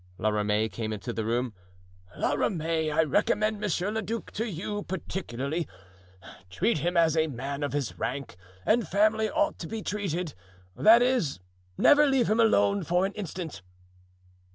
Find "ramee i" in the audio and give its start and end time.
2.33-3.03